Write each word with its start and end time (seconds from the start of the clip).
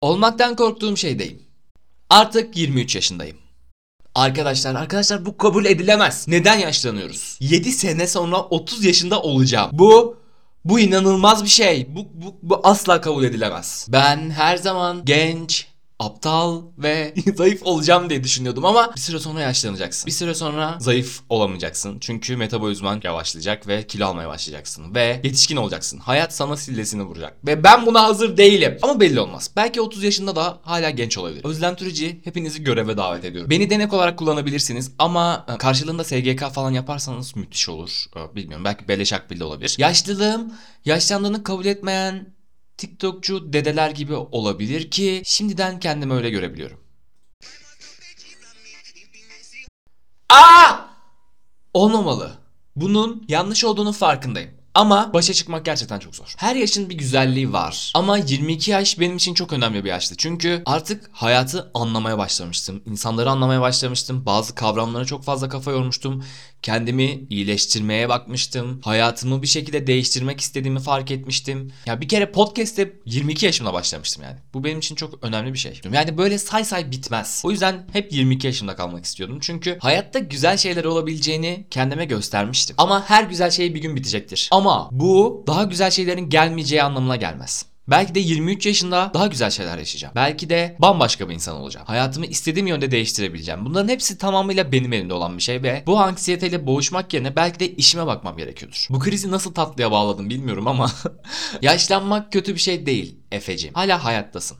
Olmaktan 0.00 0.56
korktuğum 0.56 0.96
şeydeyim. 0.96 1.42
Artık 2.10 2.56
23 2.56 2.94
yaşındayım. 2.94 3.36
Arkadaşlar, 4.14 4.74
arkadaşlar 4.74 5.26
bu 5.26 5.36
kabul 5.36 5.64
edilemez. 5.64 6.28
Neden 6.28 6.58
yaşlanıyoruz? 6.58 7.36
7 7.40 7.72
sene 7.72 8.06
sonra 8.06 8.36
30 8.36 8.84
yaşında 8.84 9.22
olacağım. 9.22 9.70
Bu 9.72 10.16
bu 10.64 10.80
inanılmaz 10.80 11.44
bir 11.44 11.48
şey. 11.48 11.86
Bu, 11.94 12.06
bu, 12.14 12.36
bu 12.42 12.60
asla 12.62 13.00
kabul 13.00 13.24
edilemez. 13.24 13.86
Ben 13.88 14.30
her 14.30 14.56
zaman 14.56 15.04
genç, 15.04 15.66
aptal 16.00 16.62
ve 16.78 17.14
zayıf 17.36 17.62
olacağım 17.62 18.10
diye 18.10 18.24
düşünüyordum 18.24 18.64
ama 18.64 18.90
bir 18.96 19.00
süre 19.00 19.18
sonra 19.18 19.40
yaşlanacaksın. 19.40 20.06
Bir 20.06 20.12
süre 20.12 20.34
sonra 20.34 20.76
zayıf 20.80 21.20
olamayacaksın. 21.28 21.98
Çünkü 22.00 22.36
metabolizman 22.36 23.00
yavaşlayacak 23.04 23.68
ve 23.68 23.86
kilo 23.86 24.06
almaya 24.06 24.28
başlayacaksın. 24.28 24.94
Ve 24.94 25.20
yetişkin 25.24 25.56
olacaksın. 25.56 25.98
Hayat 25.98 26.34
sana 26.34 26.56
sillesini 26.56 27.02
vuracak. 27.02 27.46
Ve 27.46 27.64
ben 27.64 27.86
buna 27.86 28.02
hazır 28.02 28.36
değilim. 28.36 28.78
Ama 28.82 29.00
belli 29.00 29.20
olmaz. 29.20 29.50
Belki 29.56 29.80
30 29.80 30.04
yaşında 30.04 30.36
da 30.36 30.58
hala 30.62 30.90
genç 30.90 31.18
olabilir. 31.18 31.44
Özlem 31.44 31.76
Türeci 31.76 32.20
hepinizi 32.24 32.64
göreve 32.64 32.96
davet 32.96 33.24
ediyorum. 33.24 33.50
Beni 33.50 33.70
denek 33.70 33.92
olarak 33.92 34.18
kullanabilirsiniz 34.18 34.92
ama 34.98 35.46
e, 35.54 35.58
karşılığında 35.58 36.04
SGK 36.04 36.50
falan 36.52 36.70
yaparsanız 36.72 37.36
müthiş 37.36 37.68
olur. 37.68 38.04
E, 38.16 38.36
Bilmiyorum 38.36 38.64
belki 38.64 38.88
beleş 38.88 39.12
akbil 39.12 39.40
olabilir. 39.40 39.74
Yaşlılığım, 39.78 40.52
yaşlandığını 40.84 41.44
kabul 41.44 41.64
etmeyen 41.66 42.39
TikTokçu 42.80 43.52
dedeler 43.52 43.90
gibi 43.90 44.14
olabilir 44.14 44.90
ki 44.90 45.22
şimdiden 45.24 45.80
kendimi 45.80 46.12
öyle 46.12 46.30
görebiliyorum. 46.30 46.80
Aa! 50.28 50.76
Olmamalı. 51.74 52.38
Bunun 52.76 53.24
yanlış 53.28 53.64
olduğunu 53.64 53.92
farkındayım. 53.92 54.50
Ama 54.74 55.12
başa 55.14 55.32
çıkmak 55.32 55.64
gerçekten 55.64 55.98
çok 55.98 56.16
zor. 56.16 56.34
Her 56.36 56.56
yaşın 56.56 56.90
bir 56.90 56.94
güzelliği 56.94 57.52
var. 57.52 57.92
Ama 57.94 58.18
22 58.18 58.70
yaş 58.70 59.00
benim 59.00 59.16
için 59.16 59.34
çok 59.34 59.52
önemli 59.52 59.84
bir 59.84 59.88
yaştı. 59.88 60.14
Çünkü 60.18 60.62
artık 60.66 61.10
hayatı 61.12 61.70
anlamaya 61.74 62.18
başlamıştım. 62.18 62.82
İnsanları 62.86 63.30
anlamaya 63.30 63.60
başlamıştım. 63.60 64.26
Bazı 64.26 64.54
kavramlara 64.54 65.04
çok 65.04 65.24
fazla 65.24 65.48
kafa 65.48 65.70
yormuştum. 65.70 66.24
Kendimi 66.62 67.20
iyileştirmeye 67.30 68.08
bakmıştım. 68.08 68.80
Hayatımı 68.84 69.42
bir 69.42 69.46
şekilde 69.46 69.86
değiştirmek 69.86 70.40
istediğimi 70.40 70.80
fark 70.80 71.10
etmiştim. 71.10 71.72
Ya 71.86 72.00
bir 72.00 72.08
kere 72.08 72.32
podcast'te 72.32 72.92
22 73.04 73.46
yaşımda 73.46 73.72
başlamıştım 73.72 74.22
yani. 74.22 74.36
Bu 74.54 74.64
benim 74.64 74.78
için 74.78 74.94
çok 74.94 75.24
önemli 75.24 75.52
bir 75.52 75.58
şey. 75.58 75.80
Yani 75.92 76.18
böyle 76.18 76.38
say 76.38 76.64
say 76.64 76.90
bitmez. 76.90 77.42
O 77.44 77.50
yüzden 77.50 77.86
hep 77.92 78.12
22 78.12 78.46
yaşımda 78.46 78.76
kalmak 78.76 79.04
istiyordum. 79.04 79.38
Çünkü 79.40 79.78
hayatta 79.80 80.18
güzel 80.18 80.56
şeyler 80.56 80.84
olabileceğini 80.84 81.66
kendime 81.70 82.04
göstermiştim. 82.04 82.76
Ama 82.78 83.10
her 83.10 83.24
güzel 83.24 83.50
şey 83.50 83.74
bir 83.74 83.80
gün 83.80 83.96
bitecektir. 83.96 84.48
Ama 84.52 84.88
bu 84.92 85.44
daha 85.46 85.64
güzel 85.64 85.90
şeylerin 85.90 86.28
gelmeyeceği 86.30 86.82
anlamına 86.82 87.16
gelmez. 87.16 87.69
Belki 87.90 88.14
de 88.14 88.20
23 88.20 88.66
yaşında 88.66 89.10
daha 89.14 89.26
güzel 89.26 89.50
şeyler 89.50 89.78
yaşayacağım. 89.78 90.14
Belki 90.14 90.50
de 90.50 90.76
bambaşka 90.78 91.28
bir 91.28 91.34
insan 91.34 91.56
olacağım. 91.56 91.86
Hayatımı 91.86 92.26
istediğim 92.26 92.66
yönde 92.66 92.90
değiştirebileceğim. 92.90 93.64
Bunların 93.64 93.88
hepsi 93.88 94.18
tamamıyla 94.18 94.72
benim 94.72 94.92
elimde 94.92 95.14
olan 95.14 95.36
bir 95.36 95.42
şey 95.42 95.62
ve 95.62 95.82
bu 95.86 95.98
anksiyeteyle 95.98 96.66
boğuşmak 96.66 97.14
yerine 97.14 97.36
belki 97.36 97.60
de 97.60 97.72
işime 97.72 98.06
bakmam 98.06 98.36
gerekiyordur. 98.36 98.86
Bu 98.90 98.98
krizi 98.98 99.30
nasıl 99.30 99.54
tatlıya 99.54 99.90
bağladım 99.90 100.30
bilmiyorum 100.30 100.68
ama 100.68 100.90
yaşlanmak 101.62 102.32
kötü 102.32 102.54
bir 102.54 102.60
şey 102.60 102.86
değil 102.86 103.16
Efeciğim. 103.32 103.74
Hala 103.74 104.04
hayattasın. 104.04 104.56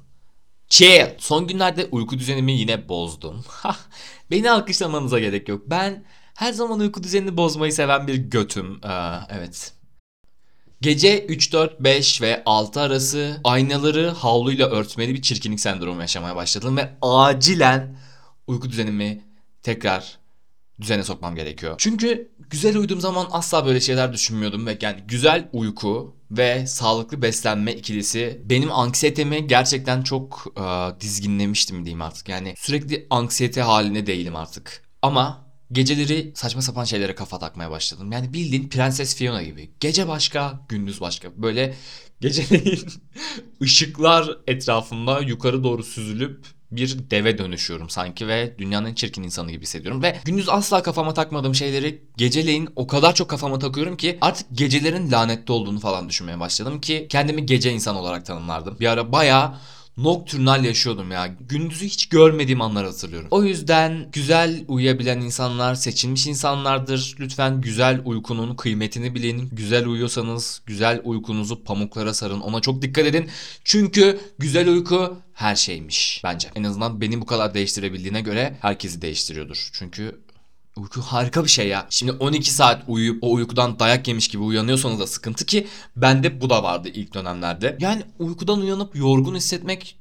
Chill. 0.68 1.06
Son 1.18 1.46
günlerde 1.46 1.88
uyku 1.90 2.18
düzenimi 2.18 2.52
yine 2.52 2.88
bozdum. 2.88 3.44
Beni 4.30 4.50
alkışlamanıza 4.50 5.18
gerek 5.18 5.48
yok. 5.48 5.62
Ben 5.66 6.04
her 6.34 6.52
zaman 6.52 6.80
uyku 6.80 7.02
düzenini 7.02 7.36
bozmayı 7.36 7.72
seven 7.72 8.06
bir 8.06 8.14
götüm. 8.14 8.80
Ee, 8.84 8.88
evet. 9.30 9.72
Gece 10.82 11.24
3, 11.26 11.52
4, 11.52 11.80
5 11.80 12.22
ve 12.22 12.42
6 12.46 12.80
arası 12.80 13.40
aynaları 13.44 14.08
havluyla 14.08 14.68
örtmeli 14.68 15.14
bir 15.14 15.22
çirkinlik 15.22 15.60
sendromu 15.60 16.00
yaşamaya 16.00 16.36
başladım 16.36 16.76
ve 16.76 16.90
acilen 17.02 17.96
uyku 18.46 18.70
düzenimi 18.70 19.24
tekrar 19.62 20.18
düzene 20.80 21.04
sokmam 21.04 21.34
gerekiyor. 21.34 21.74
Çünkü 21.78 22.30
güzel 22.50 22.76
uyuduğum 22.76 23.00
zaman 23.00 23.26
asla 23.30 23.66
böyle 23.66 23.80
şeyler 23.80 24.12
düşünmüyordum 24.12 24.66
ve 24.66 24.78
yani 24.80 25.00
güzel 25.08 25.48
uyku 25.52 26.16
ve 26.30 26.66
sağlıklı 26.66 27.22
beslenme 27.22 27.72
ikilisi 27.72 28.40
benim 28.44 28.72
anksiyetemi 28.72 29.46
gerçekten 29.46 30.02
çok 30.02 30.46
e, 30.56 31.00
dizginlemiştim 31.00 31.84
diyeyim 31.84 32.02
artık. 32.02 32.28
Yani 32.28 32.54
sürekli 32.56 33.06
anksiyete 33.10 33.62
haline 33.62 34.06
değilim 34.06 34.36
artık. 34.36 34.82
Ama 35.02 35.49
geceleri 35.72 36.32
saçma 36.34 36.62
sapan 36.62 36.84
şeylere 36.84 37.14
kafa 37.14 37.38
takmaya 37.38 37.70
başladım. 37.70 38.12
Yani 38.12 38.32
bildiğin 38.32 38.68
Prenses 38.68 39.16
Fiona 39.16 39.42
gibi. 39.42 39.70
Gece 39.80 40.08
başka, 40.08 40.60
gündüz 40.68 41.00
başka. 41.00 41.28
Böyle 41.36 41.74
geceleyin 42.20 42.80
ışıklar 43.62 44.38
etrafımda 44.46 45.20
yukarı 45.20 45.64
doğru 45.64 45.82
süzülüp 45.82 46.46
bir 46.70 47.10
deve 47.10 47.38
dönüşüyorum 47.38 47.90
sanki 47.90 48.28
ve 48.28 48.54
dünyanın 48.58 48.94
çirkin 48.94 49.22
insanı 49.22 49.50
gibi 49.50 49.62
hissediyorum. 49.62 50.02
Ve 50.02 50.16
gündüz 50.24 50.48
asla 50.48 50.82
kafama 50.82 51.14
takmadığım 51.14 51.54
şeyleri 51.54 52.04
geceleyin 52.16 52.68
o 52.76 52.86
kadar 52.86 53.14
çok 53.14 53.30
kafama 53.30 53.58
takıyorum 53.58 53.96
ki 53.96 54.18
artık 54.20 54.46
gecelerin 54.52 55.10
lanetli 55.10 55.52
olduğunu 55.52 55.80
falan 55.80 56.08
düşünmeye 56.08 56.40
başladım 56.40 56.80
ki 56.80 57.06
kendimi 57.10 57.46
gece 57.46 57.72
insan 57.72 57.96
olarak 57.96 58.26
tanımlardım. 58.26 58.76
Bir 58.80 58.86
ara 58.86 59.12
bayağı 59.12 59.54
nokturnal 59.96 60.64
yaşıyordum 60.64 61.10
ya. 61.10 61.26
Gündüzü 61.48 61.86
hiç 61.86 62.08
görmediğim 62.08 62.60
anları 62.60 62.86
hatırlıyorum. 62.86 63.28
O 63.30 63.44
yüzden 63.44 64.08
güzel 64.12 64.64
uyuyabilen 64.68 65.20
insanlar 65.20 65.74
seçilmiş 65.74 66.26
insanlardır. 66.26 67.16
Lütfen 67.20 67.60
güzel 67.60 68.00
uykunun 68.04 68.56
kıymetini 68.56 69.14
bilin. 69.14 69.48
Güzel 69.52 69.86
uyuyorsanız 69.86 70.62
güzel 70.66 71.00
uykunuzu 71.04 71.64
pamuklara 71.64 72.14
sarın. 72.14 72.40
Ona 72.40 72.60
çok 72.60 72.82
dikkat 72.82 73.06
edin. 73.06 73.30
Çünkü 73.64 74.20
güzel 74.38 74.68
uyku 74.68 75.18
her 75.34 75.56
şeymiş 75.56 76.20
bence. 76.24 76.48
En 76.54 76.64
azından 76.64 77.00
beni 77.00 77.20
bu 77.20 77.26
kadar 77.26 77.54
değiştirebildiğine 77.54 78.20
göre 78.20 78.56
herkesi 78.60 79.02
değiştiriyordur. 79.02 79.70
Çünkü 79.72 80.20
Uyku 80.76 81.00
harika 81.00 81.44
bir 81.44 81.48
şey 81.48 81.68
ya. 81.68 81.86
Şimdi 81.90 82.12
12 82.12 82.54
saat 82.54 82.82
uyuyup 82.88 83.24
o 83.24 83.32
uykudan 83.32 83.78
dayak 83.78 84.08
yemiş 84.08 84.28
gibi 84.28 84.42
uyanıyorsanız 84.42 85.00
da 85.00 85.06
sıkıntı 85.06 85.46
ki 85.46 85.66
bende 85.96 86.40
bu 86.40 86.50
da 86.50 86.62
vardı 86.62 86.88
ilk 86.94 87.14
dönemlerde. 87.14 87.76
Yani 87.80 88.02
uykudan 88.18 88.60
uyanıp 88.60 88.96
yorgun 88.96 89.34
hissetmek 89.34 89.96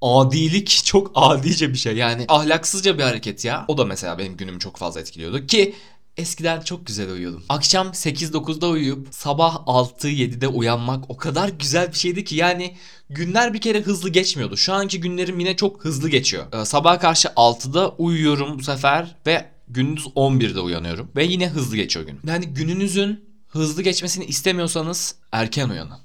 adilik 0.00 0.68
çok 0.84 1.12
adice 1.14 1.72
bir 1.72 1.78
şey. 1.78 1.96
Yani 1.96 2.24
ahlaksızca 2.28 2.98
bir 2.98 3.02
hareket 3.02 3.44
ya. 3.44 3.64
O 3.68 3.78
da 3.78 3.84
mesela 3.84 4.18
benim 4.18 4.36
günümü 4.36 4.58
çok 4.58 4.76
fazla 4.76 5.00
etkiliyordu 5.00 5.46
ki 5.46 5.74
Eskiden 6.16 6.60
çok 6.60 6.86
güzel 6.86 7.10
uyuyordum. 7.10 7.44
Akşam 7.48 7.86
8-9'da 7.86 8.68
uyuyup 8.68 9.08
sabah 9.10 9.54
6-7'de 9.54 10.48
uyanmak 10.48 11.10
o 11.10 11.16
kadar 11.16 11.48
güzel 11.48 11.88
bir 11.92 11.96
şeydi 11.96 12.24
ki 12.24 12.36
yani 12.36 12.76
günler 13.10 13.54
bir 13.54 13.60
kere 13.60 13.80
hızlı 13.80 14.08
geçmiyordu. 14.08 14.56
Şu 14.56 14.72
anki 14.72 15.00
günlerim 15.00 15.40
yine 15.40 15.56
çok 15.56 15.84
hızlı 15.84 16.08
geçiyor. 16.08 16.46
Ee, 16.52 16.64
sabaha 16.64 16.98
karşı 16.98 17.28
6'da 17.28 17.88
uyuyorum 17.88 18.58
bu 18.58 18.62
sefer 18.62 19.16
ve 19.26 19.50
gündüz 19.72 20.06
11'de 20.06 20.60
uyanıyorum 20.60 21.10
ve 21.16 21.24
yine 21.24 21.48
hızlı 21.48 21.76
geçiyor 21.76 22.06
gün. 22.06 22.20
Yani 22.26 22.46
gününüzün 22.46 23.24
hızlı 23.48 23.82
geçmesini 23.82 24.24
istemiyorsanız 24.24 25.14
erken 25.32 25.68
uyanın. 25.68 25.98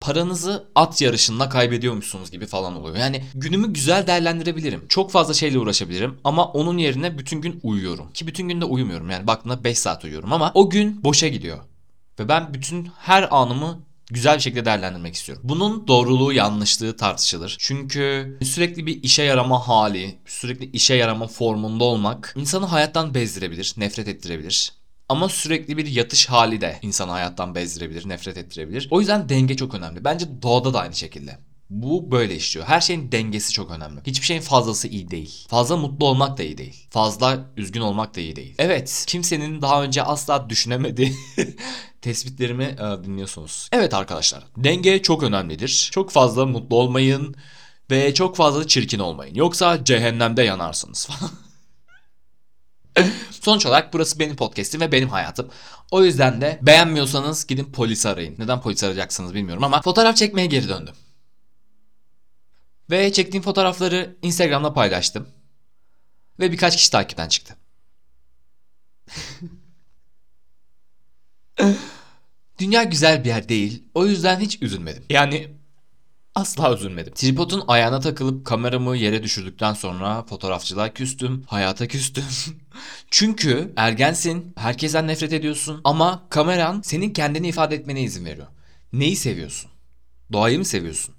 Paranızı 0.00 0.68
at 0.74 1.02
yarışında 1.02 1.48
kaybediyormuşsunuz 1.48 2.30
gibi 2.30 2.46
falan 2.46 2.76
oluyor. 2.76 2.96
Yani 2.96 3.24
günümü 3.34 3.72
güzel 3.72 4.06
değerlendirebilirim. 4.06 4.88
Çok 4.88 5.10
fazla 5.10 5.34
şeyle 5.34 5.58
uğraşabilirim 5.58 6.18
ama 6.24 6.44
onun 6.44 6.78
yerine 6.78 7.18
bütün 7.18 7.40
gün 7.40 7.60
uyuyorum. 7.62 8.12
Ki 8.12 8.26
bütün 8.26 8.48
gün 8.48 8.60
de 8.60 8.64
uyumuyorum. 8.64 9.10
Yani 9.10 9.26
baktığında 9.26 9.64
5 9.64 9.78
saat 9.78 10.04
uyuyorum 10.04 10.32
ama 10.32 10.50
o 10.54 10.70
gün 10.70 11.04
boşa 11.04 11.28
gidiyor. 11.28 11.58
Ve 12.18 12.28
ben 12.28 12.54
bütün 12.54 12.90
her 12.98 13.28
anımı 13.30 13.85
güzel 14.10 14.36
bir 14.36 14.42
şekilde 14.42 14.64
değerlendirmek 14.64 15.14
istiyorum. 15.14 15.44
Bunun 15.46 15.88
doğruluğu 15.88 16.32
yanlışlığı 16.32 16.96
tartışılır. 16.96 17.56
Çünkü 17.58 18.38
sürekli 18.42 18.86
bir 18.86 19.02
işe 19.02 19.22
yarama 19.22 19.68
hali, 19.68 20.18
sürekli 20.26 20.70
işe 20.70 20.94
yarama 20.94 21.26
formunda 21.26 21.84
olmak 21.84 22.34
insanı 22.36 22.66
hayattan 22.66 23.14
bezdirebilir, 23.14 23.74
nefret 23.76 24.08
ettirebilir. 24.08 24.72
Ama 25.08 25.28
sürekli 25.28 25.76
bir 25.76 25.86
yatış 25.86 26.26
hali 26.26 26.60
de 26.60 26.78
insanı 26.82 27.10
hayattan 27.10 27.54
bezdirebilir, 27.54 28.08
nefret 28.08 28.36
ettirebilir. 28.36 28.88
O 28.90 29.00
yüzden 29.00 29.28
denge 29.28 29.56
çok 29.56 29.74
önemli. 29.74 30.04
Bence 30.04 30.42
doğada 30.42 30.74
da 30.74 30.80
aynı 30.80 30.94
şekilde. 30.94 31.38
Bu 31.70 32.10
böyle 32.10 32.36
işliyor. 32.36 32.66
Her 32.66 32.80
şeyin 32.80 33.12
dengesi 33.12 33.52
çok 33.52 33.70
önemli. 33.70 34.00
Hiçbir 34.06 34.26
şeyin 34.26 34.40
fazlası 34.40 34.88
iyi 34.88 35.10
değil. 35.10 35.46
Fazla 35.48 35.76
mutlu 35.76 36.06
olmak 36.06 36.38
da 36.38 36.42
iyi 36.42 36.58
değil. 36.58 36.86
Fazla 36.90 37.50
üzgün 37.56 37.80
olmak 37.80 38.16
da 38.16 38.20
iyi 38.20 38.36
değil. 38.36 38.54
Evet, 38.58 39.04
kimsenin 39.06 39.62
daha 39.62 39.82
önce 39.82 40.02
asla 40.02 40.50
düşünemediği 40.50 41.14
tespitlerimi 42.02 42.64
e, 42.64 43.04
dinliyorsunuz. 43.04 43.68
Evet 43.72 43.94
arkadaşlar, 43.94 44.44
denge 44.56 45.02
çok 45.02 45.22
önemlidir. 45.22 45.88
Çok 45.92 46.10
fazla 46.10 46.46
mutlu 46.46 46.76
olmayın 46.76 47.34
ve 47.90 48.14
çok 48.14 48.36
fazla 48.36 48.66
çirkin 48.66 48.98
olmayın. 48.98 49.34
Yoksa 49.34 49.84
cehennemde 49.84 50.42
yanarsınız 50.42 51.06
falan. 51.10 51.30
Sonuç 53.30 53.66
olarak 53.66 53.94
burası 53.94 54.18
benim 54.18 54.36
podcast'im 54.36 54.80
ve 54.80 54.92
benim 54.92 55.08
hayatım. 55.08 55.48
O 55.90 56.04
yüzden 56.04 56.40
de 56.40 56.58
beğenmiyorsanız 56.62 57.46
gidin 57.46 57.64
polisi 57.64 58.08
arayın. 58.08 58.34
Neden 58.38 58.60
polis 58.60 58.84
arayacaksınız 58.84 59.34
bilmiyorum 59.34 59.64
ama 59.64 59.82
fotoğraf 59.82 60.16
çekmeye 60.16 60.46
geri 60.46 60.68
döndüm. 60.68 60.94
Ve 62.90 63.12
çektiğim 63.12 63.42
fotoğrafları 63.42 64.16
Instagram'da 64.22 64.72
paylaştım. 64.72 65.28
Ve 66.40 66.52
birkaç 66.52 66.76
kişi 66.76 66.90
takipten 66.90 67.28
çıktı. 67.28 67.56
Dünya 72.58 72.82
güzel 72.84 73.24
bir 73.24 73.28
yer 73.28 73.48
değil. 73.48 73.84
O 73.94 74.06
yüzden 74.06 74.40
hiç 74.40 74.62
üzülmedim. 74.62 75.04
Yani 75.10 75.56
Asla 76.36 76.74
üzülmedim. 76.74 77.14
Tripodun 77.14 77.64
ayağına 77.68 78.00
takılıp 78.00 78.46
kameramı 78.46 78.96
yere 78.96 79.22
düşürdükten 79.22 79.74
sonra 79.74 80.22
fotoğrafçılığa 80.22 80.94
küstüm, 80.94 81.44
hayata 81.46 81.86
küstüm. 81.88 82.24
Çünkü 83.10 83.72
ergensin, 83.76 84.52
herkesten 84.56 85.06
nefret 85.06 85.32
ediyorsun 85.32 85.80
ama 85.84 86.26
kameran 86.30 86.80
senin 86.80 87.12
kendini 87.12 87.48
ifade 87.48 87.74
etmene 87.74 88.02
izin 88.02 88.24
veriyor. 88.24 88.46
Neyi 88.92 89.16
seviyorsun? 89.16 89.70
Doğayı 90.32 90.58
mı 90.58 90.64
seviyorsun? 90.64 91.14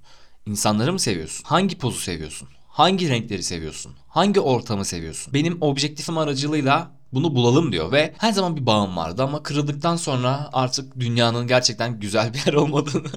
İnsanları 0.48 0.92
mı 0.92 0.98
seviyorsun? 0.98 1.44
Hangi 1.44 1.78
pozu 1.78 2.00
seviyorsun? 2.00 2.48
Hangi 2.68 3.08
renkleri 3.08 3.42
seviyorsun? 3.42 3.92
Hangi 4.08 4.40
ortamı 4.40 4.84
seviyorsun? 4.84 5.34
Benim 5.34 5.58
objektifim 5.60 6.18
aracılığıyla 6.18 6.90
bunu 7.12 7.34
bulalım 7.34 7.72
diyor 7.72 7.92
ve 7.92 8.14
her 8.18 8.32
zaman 8.32 8.56
bir 8.56 8.66
bağım 8.66 8.96
vardı 8.96 9.22
ama 9.22 9.42
kırıldıktan 9.42 9.96
sonra 9.96 10.50
artık 10.52 11.00
dünyanın 11.00 11.46
gerçekten 11.46 12.00
güzel 12.00 12.34
bir 12.34 12.46
yer 12.46 12.52
olmadığını 12.52 13.08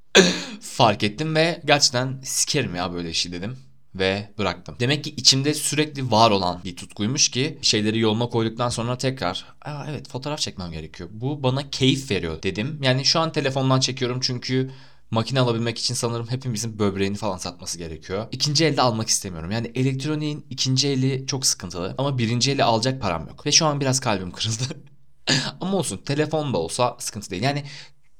fark 0.60 1.02
ettim 1.02 1.34
ve 1.34 1.62
gerçekten 1.64 2.20
sikerim 2.24 2.74
ya 2.74 2.92
böyle 2.92 3.10
işi 3.10 3.32
dedim 3.32 3.56
ve 3.94 4.30
bıraktım. 4.38 4.76
Demek 4.80 5.04
ki 5.04 5.10
içimde 5.16 5.54
sürekli 5.54 6.10
var 6.10 6.30
olan 6.30 6.60
bir 6.64 6.76
tutkuymuş 6.76 7.28
ki 7.28 7.58
şeyleri 7.62 7.98
yoluna 7.98 8.28
koyduktan 8.28 8.68
sonra 8.68 8.98
tekrar 8.98 9.44
Aa, 9.62 9.86
evet 9.90 10.08
fotoğraf 10.08 10.38
çekmem 10.38 10.72
gerekiyor. 10.72 11.08
Bu 11.12 11.42
bana 11.42 11.70
keyif 11.70 12.10
veriyor 12.10 12.42
dedim. 12.42 12.80
Yani 12.82 13.04
şu 13.04 13.20
an 13.20 13.32
telefondan 13.32 13.80
çekiyorum 13.80 14.20
çünkü 14.20 14.70
makine 15.14 15.40
alabilmek 15.40 15.78
için 15.78 15.94
sanırım 15.94 16.30
hepimizin 16.30 16.78
böbreğini 16.78 17.16
falan 17.16 17.36
satması 17.36 17.78
gerekiyor. 17.78 18.26
İkinci 18.32 18.64
elde 18.64 18.82
almak 18.82 19.08
istemiyorum. 19.08 19.50
Yani 19.50 19.72
elektroniğin 19.74 20.46
ikinci 20.50 20.88
eli 20.88 21.26
çok 21.26 21.46
sıkıntılı 21.46 21.94
ama 21.98 22.18
birinci 22.18 22.50
eli 22.50 22.64
alacak 22.64 23.02
param 23.02 23.26
yok. 23.28 23.46
Ve 23.46 23.52
şu 23.52 23.66
an 23.66 23.80
biraz 23.80 24.00
kalbim 24.00 24.30
kırıldı. 24.30 24.64
ama 25.60 25.76
olsun 25.76 25.96
telefon 25.96 26.54
da 26.54 26.58
olsa 26.58 26.96
sıkıntı 26.98 27.30
değil. 27.30 27.42
Yani 27.42 27.64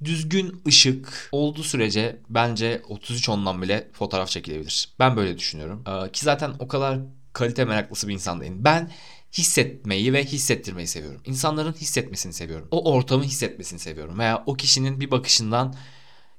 düzgün 0.04 0.62
ışık 0.68 1.28
olduğu 1.32 1.62
sürece 1.62 2.20
bence 2.30 2.82
33 2.88 3.28
ondan 3.28 3.62
bile 3.62 3.90
fotoğraf 3.92 4.28
çekilebilir. 4.28 4.88
Ben 4.98 5.16
böyle 5.16 5.38
düşünüyorum. 5.38 5.84
Ee, 5.86 6.12
ki 6.12 6.24
zaten 6.24 6.52
o 6.58 6.68
kadar 6.68 7.00
kalite 7.32 7.64
meraklısı 7.64 8.08
bir 8.08 8.14
insan 8.14 8.40
değilim. 8.40 8.64
Ben 8.64 8.90
hissetmeyi 9.32 10.12
ve 10.12 10.24
hissettirmeyi 10.24 10.88
seviyorum. 10.88 11.20
İnsanların 11.24 11.72
hissetmesini 11.72 12.32
seviyorum. 12.32 12.68
O 12.70 12.92
ortamı 12.92 13.24
hissetmesini 13.24 13.78
seviyorum. 13.78 14.18
Veya 14.18 14.42
o 14.46 14.54
kişinin 14.54 15.00
bir 15.00 15.10
bakışından 15.10 15.74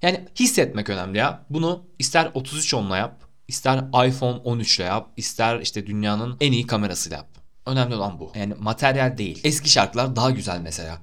yani 0.06 0.26
hissetmek 0.40 0.90
önemli 0.90 1.18
ya. 1.18 1.46
Bunu 1.50 1.84
ister 2.00 2.32
33 2.34 2.74
onla 2.74 2.98
yap, 2.98 3.24
ister 3.48 4.08
iPhone 4.08 4.38
13 4.38 4.80
ile 4.80 4.86
yap, 4.86 5.10
ister 5.18 5.60
işte 5.60 5.88
dünyanın 5.88 6.38
en 6.42 6.52
iyi 6.52 6.68
kamerasıyla 6.68 7.18
yap. 7.18 7.28
Önemli 7.66 7.96
olan 7.96 8.20
bu. 8.20 8.32
Yani 8.36 8.54
materyal 8.60 9.18
değil. 9.18 9.42
Eski 9.44 9.70
şarkılar 9.70 10.16
daha 10.16 10.32
güzel 10.32 10.60
mesela. 10.60 11.02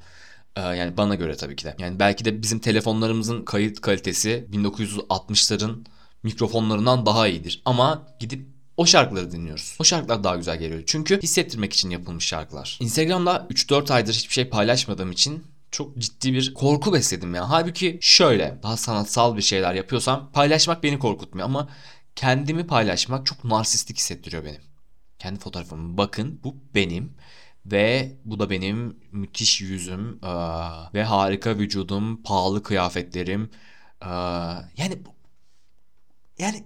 Ee, 0.56 0.60
yani 0.60 0.96
bana 0.96 1.14
göre 1.14 1.36
tabii 1.36 1.56
ki 1.56 1.64
de. 1.64 1.76
Yani 1.78 1.98
belki 1.98 2.24
de 2.24 2.42
bizim 2.42 2.58
telefonlarımızın 2.58 3.44
kayıt 3.44 3.80
kalitesi 3.80 4.46
1960'ların 4.52 5.86
mikrofonlarından 6.22 7.06
daha 7.06 7.28
iyidir. 7.28 7.62
Ama 7.64 8.06
gidip 8.18 8.46
o 8.76 8.86
şarkıları 8.86 9.32
dinliyoruz. 9.32 9.76
O 9.78 9.84
şarkılar 9.84 10.24
daha 10.24 10.36
güzel 10.36 10.58
geliyor. 10.58 10.82
Çünkü 10.86 11.22
hissettirmek 11.22 11.72
için 11.72 11.90
yapılmış 11.90 12.26
şarkılar. 12.26 12.78
Instagram'da 12.80 13.46
3-4 13.50 13.92
aydır 13.92 14.14
hiçbir 14.14 14.34
şey 14.34 14.48
paylaşmadığım 14.48 15.12
için 15.12 15.44
çok 15.72 15.98
ciddi 15.98 16.32
bir 16.34 16.54
korku 16.54 16.92
besledim 16.92 17.34
ya. 17.34 17.50
Halbuki 17.50 17.98
şöyle 18.02 18.58
daha 18.62 18.76
sanatsal 18.76 19.36
bir 19.36 19.42
şeyler 19.42 19.74
yapıyorsam 19.74 20.30
paylaşmak 20.32 20.82
beni 20.82 20.98
korkutmuyor 20.98 21.46
ama 21.48 21.68
kendimi 22.16 22.66
paylaşmak 22.66 23.26
çok 23.26 23.44
narsistik 23.44 23.96
hissettiriyor 23.98 24.44
benim. 24.44 24.62
Kendi 25.18 25.40
fotoğrafımı 25.40 25.98
bakın 25.98 26.40
bu 26.44 26.56
benim 26.74 27.14
ve 27.66 28.16
bu 28.24 28.38
da 28.38 28.50
benim 28.50 28.96
müthiş 29.12 29.60
yüzüm 29.60 30.18
eee, 30.22 30.30
ve 30.94 31.04
harika 31.04 31.58
vücudum, 31.58 32.22
pahalı 32.22 32.62
kıyafetlerim. 32.62 33.50
Eee, 34.02 34.08
yani 34.76 34.98
yani 36.38 36.64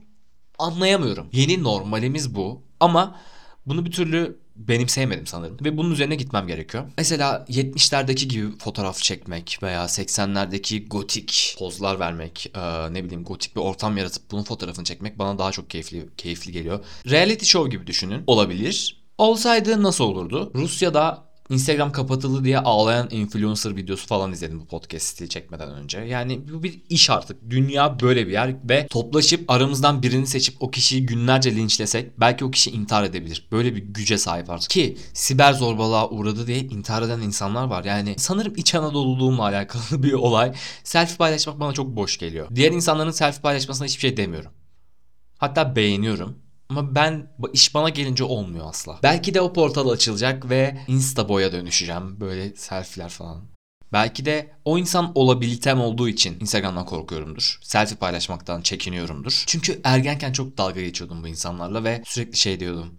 anlayamıyorum. 0.59 1.29
Yeni 1.33 1.63
normalimiz 1.63 2.35
bu 2.35 2.63
ama 2.81 3.21
bunu 3.67 3.85
bir 3.87 3.91
türlü 3.91 4.39
benimseyemedim 4.57 5.27
sanırım. 5.27 5.57
Ve 5.65 5.77
bunun 5.77 5.91
üzerine 5.91 6.15
gitmem 6.15 6.47
gerekiyor. 6.47 6.85
Mesela 6.99 7.45
70'lerdeki 7.49 8.29
gibi 8.29 8.59
fotoğraf 8.59 8.99
çekmek 8.99 9.59
veya 9.63 9.85
80'lerdeki 9.85 10.89
gotik 10.89 11.57
pozlar 11.59 12.01
vermek, 12.01 12.53
eee, 12.57 12.95
ne 12.95 13.05
bileyim 13.05 13.25
gotik 13.25 13.57
bir 13.57 13.61
ortam 13.61 13.97
yaratıp 13.97 14.31
bunun 14.31 14.43
fotoğrafını 14.43 14.85
çekmek 14.85 15.19
bana 15.19 15.39
daha 15.39 15.53
çok 15.53 15.71
keyifli 15.71 16.09
keyifli 16.17 16.53
geliyor. 16.53 16.85
Reality 17.11 17.45
show 17.45 17.71
gibi 17.71 17.87
düşünün. 17.87 18.25
Olabilir. 18.27 18.97
Olsaydı 19.19 19.83
nasıl 19.83 20.05
olurdu? 20.05 20.53
Rusya'da 20.55 21.26
Instagram 21.51 21.93
kapatıldı 21.93 22.45
diye 22.45 22.59
ağlayan 22.59 23.09
influencer 23.11 23.77
videosu 23.77 24.07
falan 24.07 24.33
izledim 24.33 24.61
bu 24.61 24.67
podcast'i 24.67 25.29
çekmeden 25.29 25.71
önce. 25.71 25.99
Yani 25.99 26.41
bu 26.53 26.63
bir 26.63 26.81
iş 26.89 27.11
artık. 27.11 27.51
Dünya 27.51 28.01
böyle 28.01 28.27
bir 28.27 28.33
yer 28.33 28.57
ve 28.69 28.87
toplaşıp 28.87 29.51
aramızdan 29.51 30.03
birini 30.03 30.27
seçip 30.27 30.63
o 30.63 30.71
kişiyi 30.71 31.07
günlerce 31.07 31.57
linçlesek 31.57 32.21
belki 32.21 32.45
o 32.45 32.51
kişi 32.51 32.71
intihar 32.71 33.05
edebilir. 33.05 33.49
Böyle 33.53 33.77
bir 33.77 33.83
güce 33.83 34.19
sahip 34.19 34.51
artık. 34.51 34.71
Ki 34.71 34.97
siber 35.13 35.53
zorbalığa 35.53 36.11
uğradı 36.11 36.47
diye 36.47 36.59
intihar 36.59 37.03
eden 37.03 37.21
insanlar 37.21 37.65
var. 37.65 37.85
Yani 37.85 38.15
sanırım 38.19 38.53
İç 38.57 38.75
Anadolu'luğumla 38.75 39.43
alakalı 39.47 40.03
bir 40.03 40.13
olay. 40.13 40.53
Selfie 40.85 41.17
paylaşmak 41.17 41.61
bana 41.61 41.73
çok 41.73 41.97
boş 41.97 42.19
geliyor. 42.19 42.49
Diğer 42.55 42.73
insanların 42.73 43.11
selfie 43.11 43.43
paylaşmasına 43.43 43.87
hiçbir 43.87 44.01
şey 44.01 44.17
demiyorum. 44.17 44.51
Hatta 45.39 45.77
beğeniyorum. 45.77 46.46
Ama 46.69 46.95
ben 46.95 47.27
iş 47.53 47.75
bana 47.75 47.89
gelince 47.89 48.25
olmuyor 48.25 48.67
asla. 48.69 48.99
Belki 49.03 49.35
de 49.35 49.41
o 49.41 49.53
portal 49.53 49.89
açılacak 49.89 50.51
ve 50.51 50.79
Insta 50.89 51.29
boya 51.29 51.53
dönüşeceğim. 51.53 52.21
Böyle 52.21 52.57
selfie'ler 52.57 53.09
falan. 53.09 53.45
Belki 53.93 54.25
de 54.25 54.51
o 54.65 54.79
insan 54.79 55.13
olabilitem 55.15 55.81
olduğu 55.81 56.09
için 56.09 56.41
Instagram'dan 56.41 56.87
korkuyorumdur. 56.87 57.59
Selfie 57.63 57.97
paylaşmaktan 57.97 58.63
çekiniyorumdur. 58.63 59.45
Çünkü 59.47 59.81
ergenken 59.85 60.33
çok 60.33 60.59
dalga 60.59 60.81
geçiyordum 60.81 61.23
bu 61.23 61.29
insanlarla 61.29 61.85
ve 61.85 62.03
sürekli 62.07 62.37
şey 62.37 62.61
diyordum. 62.61 62.95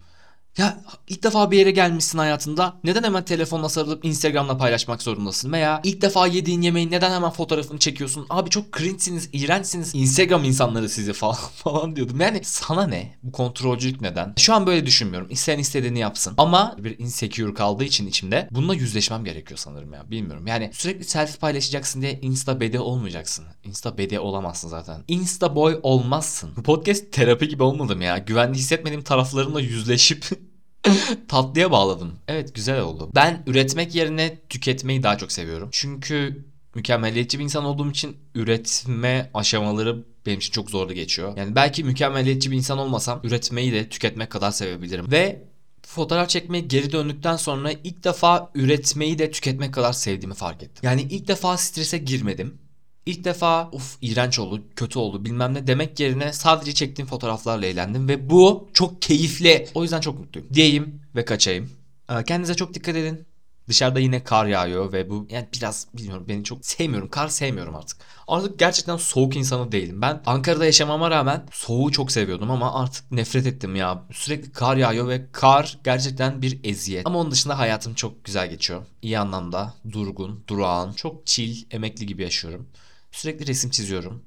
Ya 0.58 0.80
ilk 1.08 1.22
defa 1.22 1.50
bir 1.50 1.58
yere 1.58 1.70
gelmişsin 1.70 2.18
hayatında. 2.18 2.76
Neden 2.84 3.02
hemen 3.02 3.24
telefonla 3.24 3.68
sarılıp 3.68 4.04
Instagram'la 4.04 4.58
paylaşmak 4.58 5.02
zorundasın? 5.02 5.52
Veya 5.52 5.80
ilk 5.84 6.02
defa 6.02 6.26
yediğin 6.26 6.62
yemeğin 6.62 6.90
neden 6.90 7.10
hemen 7.10 7.30
fotoğrafını 7.30 7.78
çekiyorsun? 7.78 8.26
Abi 8.30 8.50
çok 8.50 8.78
cringe'siniz, 8.78 9.28
iğrençsiniz. 9.32 9.94
Instagram 9.94 10.44
insanları 10.44 10.88
sizi 10.88 11.12
falan 11.18 11.34
falan 11.34 11.96
diyordum. 11.96 12.20
Yani 12.20 12.40
sana 12.44 12.86
ne? 12.86 13.14
Bu 13.22 13.32
kontrolcülük 13.32 14.00
neden? 14.00 14.34
Şu 14.36 14.54
an 14.54 14.66
böyle 14.66 14.86
düşünmüyorum. 14.86 15.28
İsteyen 15.30 15.58
istediğini 15.58 15.98
yapsın. 15.98 16.34
Ama 16.38 16.76
bir 16.78 16.98
insecure 16.98 17.54
kaldığı 17.54 17.84
için 17.84 18.06
içimde 18.06 18.48
bununla 18.50 18.74
yüzleşmem 18.74 19.24
gerekiyor 19.24 19.58
sanırım 19.58 19.92
ya. 19.92 20.10
Bilmiyorum. 20.10 20.46
Yani 20.46 20.70
sürekli 20.74 21.04
selfie 21.04 21.38
paylaşacaksın 21.38 22.02
diye 22.02 22.20
Insta 22.20 22.60
bede 22.60 22.80
olmayacaksın. 22.80 23.44
Insta 23.64 23.98
bede 23.98 24.20
olamazsın 24.20 24.68
zaten. 24.68 25.04
Insta 25.08 25.56
boy 25.56 25.80
olmazsın. 25.82 26.50
Bu 26.56 26.62
podcast 26.62 27.12
terapi 27.12 27.48
gibi 27.48 27.62
olmadım 27.62 28.00
ya. 28.00 28.18
Güvenli 28.18 28.58
hissetmediğim 28.58 29.02
taraflarımla 29.02 29.60
yüzleşip 29.60 30.24
tatlıya 31.28 31.70
bağladım. 31.70 32.14
Evet 32.28 32.54
güzel 32.54 32.80
oldu. 32.80 33.10
Ben 33.14 33.42
üretmek 33.46 33.94
yerine 33.94 34.38
tüketmeyi 34.48 35.02
daha 35.02 35.18
çok 35.18 35.32
seviyorum. 35.32 35.68
Çünkü 35.72 36.44
mükemmeliyetçi 36.74 37.38
bir 37.38 37.44
insan 37.44 37.64
olduğum 37.64 37.90
için 37.90 38.16
üretme 38.34 39.30
aşamaları 39.34 40.04
benim 40.26 40.38
için 40.38 40.52
çok 40.52 40.70
zorlu 40.70 40.92
geçiyor. 40.92 41.36
Yani 41.36 41.54
belki 41.54 41.84
mükemmeliyetçi 41.84 42.50
bir 42.50 42.56
insan 42.56 42.78
olmasam 42.78 43.20
üretmeyi 43.24 43.72
de 43.72 43.88
tüketmek 43.88 44.30
kadar 44.30 44.50
sevebilirim. 44.50 45.10
Ve 45.10 45.42
fotoğraf 45.82 46.28
çekmeye 46.28 46.60
geri 46.60 46.92
döndükten 46.92 47.36
sonra 47.36 47.72
ilk 47.84 48.04
defa 48.04 48.50
üretmeyi 48.54 49.18
de 49.18 49.30
tüketmek 49.30 49.74
kadar 49.74 49.92
sevdiğimi 49.92 50.34
fark 50.34 50.62
ettim. 50.62 50.80
Yani 50.82 51.02
ilk 51.02 51.28
defa 51.28 51.56
strese 51.56 51.98
girmedim. 51.98 52.58
İlk 53.08 53.24
defa 53.24 53.70
uf 53.72 53.96
iğrenç 54.02 54.38
oldu, 54.38 54.62
kötü 54.76 54.98
oldu 54.98 55.24
bilmem 55.24 55.54
ne 55.54 55.66
demek 55.66 56.00
yerine 56.00 56.32
sadece 56.32 56.74
çektiğim 56.74 57.08
fotoğraflarla 57.08 57.66
eğlendim 57.66 58.08
ve 58.08 58.30
bu 58.30 58.68
çok 58.74 59.02
keyifli. 59.02 59.68
O 59.74 59.82
yüzden 59.82 60.00
çok 60.00 60.18
mutluyum. 60.18 60.48
Diyeyim 60.54 61.02
ve 61.16 61.24
kaçayım. 61.24 61.70
Ee, 62.10 62.24
Kendinize 62.24 62.54
çok 62.54 62.74
dikkat 62.74 62.96
edin. 62.96 63.26
Dışarıda 63.68 64.00
yine 64.00 64.24
kar 64.24 64.46
yağıyor 64.46 64.92
ve 64.92 65.10
bu 65.10 65.26
yani 65.30 65.48
biraz 65.54 65.86
bilmiyorum 65.94 66.24
beni 66.28 66.44
çok 66.44 66.66
sevmiyorum. 66.66 67.08
Kar 67.08 67.28
sevmiyorum 67.28 67.76
artık. 67.76 67.98
Artık 68.28 68.58
gerçekten 68.58 68.96
soğuk 68.96 69.36
insanı 69.36 69.72
değilim. 69.72 70.02
Ben 70.02 70.22
Ankara'da 70.26 70.64
yaşamama 70.64 71.10
rağmen 71.10 71.46
soğuğu 71.52 71.92
çok 71.92 72.12
seviyordum 72.12 72.50
ama 72.50 72.82
artık 72.82 73.12
nefret 73.12 73.46
ettim 73.46 73.76
ya. 73.76 74.02
Sürekli 74.12 74.52
kar 74.52 74.76
yağıyor 74.76 75.08
ve 75.08 75.32
kar 75.32 75.78
gerçekten 75.84 76.42
bir 76.42 76.60
eziyet. 76.64 77.06
Ama 77.06 77.18
onun 77.18 77.30
dışında 77.30 77.58
hayatım 77.58 77.94
çok 77.94 78.24
güzel 78.24 78.50
geçiyor. 78.50 78.82
İyi 79.02 79.18
anlamda 79.18 79.74
durgun, 79.92 80.44
durağan, 80.48 80.92
çok 80.92 81.26
chill, 81.26 81.56
emekli 81.70 82.06
gibi 82.06 82.22
yaşıyorum. 82.22 82.68
Sürekli 83.12 83.46
resim 83.46 83.70
çiziyorum. 83.70 84.22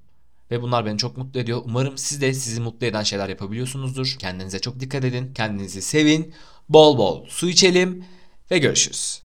Ve 0.51 0.61
bunlar 0.61 0.85
beni 0.85 0.97
çok 0.97 1.17
mutlu 1.17 1.39
ediyor. 1.39 1.61
Umarım 1.65 1.97
siz 1.97 2.21
de 2.21 2.33
sizi 2.33 2.61
mutlu 2.61 2.87
eden 2.87 3.03
şeyler 3.03 3.29
yapabiliyorsunuzdur. 3.29 4.15
Kendinize 4.19 4.59
çok 4.59 4.79
dikkat 4.79 5.05
edin. 5.05 5.33
Kendinizi 5.33 5.81
sevin. 5.81 6.33
Bol 6.69 6.97
bol 6.97 7.25
su 7.27 7.49
içelim 7.49 8.05
ve 8.51 8.57
görüşürüz. 8.57 9.19